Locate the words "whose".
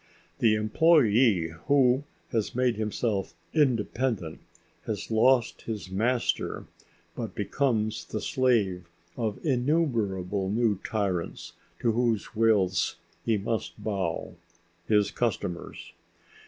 11.91-12.35